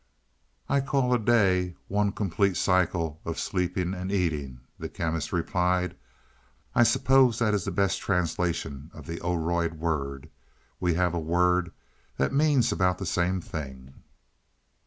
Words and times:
"I 0.67 0.81
call 0.81 1.13
a 1.13 1.19
day, 1.19 1.75
one 1.87 2.11
complete 2.11 2.57
cycle 2.57 3.21
of 3.23 3.37
sleeping 3.37 3.93
and 3.93 4.11
eating," 4.11 4.61
the 4.79 4.89
Chemist 4.89 5.31
replied. 5.31 5.95
"I 6.73 6.81
suppose 6.81 7.37
that 7.37 7.53
is 7.53 7.65
the 7.65 7.71
best 7.71 7.99
translation 8.01 8.89
of 8.95 9.05
the 9.05 9.19
Oroid 9.21 9.73
word; 9.77 10.31
we 10.79 10.95
have 10.95 11.13
a 11.13 11.19
word 11.19 11.71
that 12.17 12.33
means 12.33 12.71
about 12.71 12.97
the 12.97 13.05
same 13.05 13.41
thing." 13.41 14.01